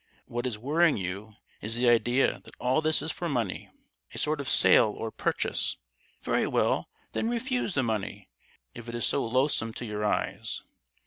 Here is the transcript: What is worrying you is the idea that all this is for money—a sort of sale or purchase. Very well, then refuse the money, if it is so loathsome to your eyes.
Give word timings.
What 0.25 0.47
is 0.47 0.57
worrying 0.57 0.97
you 0.97 1.35
is 1.61 1.75
the 1.75 1.87
idea 1.87 2.39
that 2.39 2.55
all 2.59 2.81
this 2.81 3.03
is 3.03 3.11
for 3.11 3.29
money—a 3.29 4.17
sort 4.17 4.39
of 4.41 4.49
sale 4.49 4.95
or 4.97 5.11
purchase. 5.11 5.77
Very 6.23 6.47
well, 6.47 6.89
then 7.11 7.29
refuse 7.29 7.75
the 7.75 7.83
money, 7.83 8.27
if 8.73 8.89
it 8.89 8.95
is 8.95 9.05
so 9.05 9.23
loathsome 9.23 9.73
to 9.73 9.85
your 9.85 10.03
eyes. 10.03 10.63